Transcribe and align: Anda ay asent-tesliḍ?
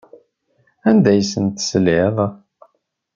Anda 0.89 1.09
ay 1.11 1.21
asent-tesliḍ? 1.23 2.17